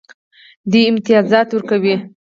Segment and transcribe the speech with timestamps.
[0.71, 1.95] دوی امتیازات ورکوي.